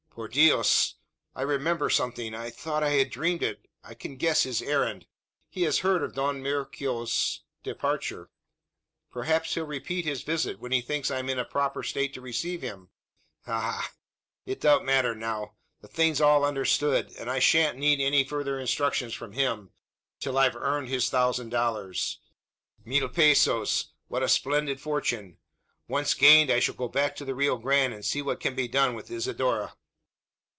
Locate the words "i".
1.33-1.41, 2.35-2.49, 2.83-2.89, 3.81-3.93, 17.31-17.39, 26.51-26.59